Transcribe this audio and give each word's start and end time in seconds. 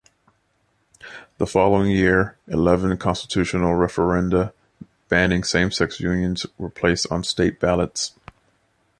The 1.37 1.45
following 1.45 1.91
year, 1.91 2.35
eleven 2.47 2.97
constitutional 2.97 3.73
referenda 3.73 4.51
banning 5.09 5.43
same-sex 5.43 5.99
unions 5.99 6.47
were 6.57 6.71
placed 6.71 7.05
on 7.11 7.23
state 7.23 7.59
ballots. 7.59 8.15